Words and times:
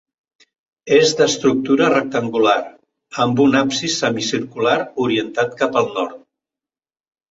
És 0.99 1.11
d'estructura 1.19 1.91
rectangular 1.95 2.57
amb 3.29 3.45
un 3.47 3.61
absis 3.63 4.01
semicircular 4.03 4.77
orientat 5.09 5.59
cap 5.65 5.83
al 5.85 5.97
nord. 6.03 6.23